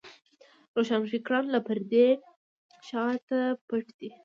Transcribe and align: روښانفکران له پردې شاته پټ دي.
روښانفکران 0.75 1.45
له 1.53 1.59
پردې 1.67 2.07
شاته 2.87 3.39
پټ 3.67 3.85
دي. 3.99 4.09